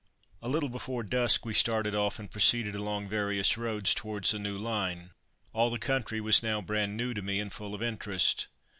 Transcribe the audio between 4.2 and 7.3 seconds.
the new line. All the country was now brand new to